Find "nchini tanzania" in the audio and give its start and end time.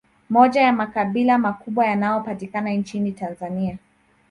2.69-3.77